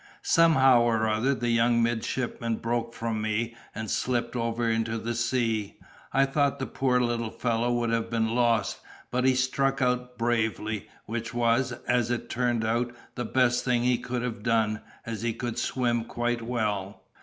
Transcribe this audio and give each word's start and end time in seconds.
Somehow 0.23 0.81
or 0.81 1.07
other 1.07 1.35
the 1.35 1.51
young 1.51 1.83
midshipman 1.83 2.55
broke 2.55 2.95
from 2.95 3.21
me 3.21 3.55
and 3.75 3.87
slipped 3.87 4.35
over 4.35 4.67
into 4.67 4.97
the 4.97 5.13
sea. 5.13 5.75
I 6.11 6.25
thought 6.25 6.57
the 6.57 6.65
poor 6.65 6.99
little 6.99 7.29
fellow 7.29 7.71
would 7.73 7.91
have 7.91 8.09
been 8.09 8.33
lost, 8.33 8.79
but 9.11 9.25
he 9.25 9.35
struck 9.35 9.79
out 9.79 10.17
bravely, 10.17 10.87
which 11.05 11.35
was, 11.35 11.73
as 11.87 12.09
it 12.09 12.31
turned 12.31 12.65
out, 12.65 12.95
the 13.13 13.25
best 13.25 13.63
thing 13.63 13.83
he 13.83 13.99
could 13.99 14.23
have 14.23 14.41
done, 14.41 14.81
as 15.05 15.21
he 15.21 15.33
could 15.33 15.59
swim 15.59 16.07
well. 16.15 17.03